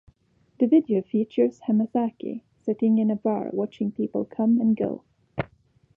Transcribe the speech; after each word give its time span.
The 0.59 0.65
video 0.65 1.03
features 1.03 1.59
Hamasaki 1.67 2.41
sitting 2.63 2.97
in 2.97 3.11
a 3.11 3.15
bar 3.15 3.51
watching 3.53 3.91
people 3.91 4.25
come 4.25 4.59
and 4.59 4.75
go. 4.75 5.03